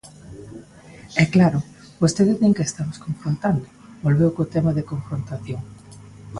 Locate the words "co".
4.35-4.51